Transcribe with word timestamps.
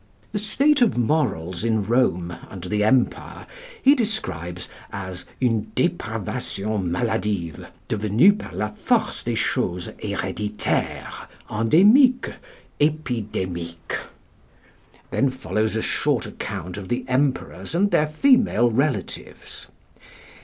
The 0.31 0.39
state 0.39 0.81
of 0.81 0.97
morals 0.97 1.63
in 1.63 1.83
Rome 1.83 2.35
under 2.49 2.67
the 2.67 2.83
empire 2.83 3.45
he 3.83 3.93
describes 3.93 4.67
as 4.91 5.25
"une 5.39 5.71
dépravation 5.75 6.89
maladive, 6.89 7.67
devenue 7.87 8.31
par 8.33 8.51
la 8.51 8.71
force 8.71 9.21
des 9.21 9.35
choses 9.35 9.89
héréditaire, 9.99 11.27
endémique, 11.51 12.33
épidémique." 12.79 13.95
Then 15.11 15.29
follows 15.29 15.75
a 15.75 15.83
short 15.83 16.25
account 16.25 16.77
of 16.77 16.87
the 16.87 17.05
emperors 17.07 17.75
and 17.75 17.91
their 17.91 18.07
female 18.07 18.71
relatives. 18.71 19.67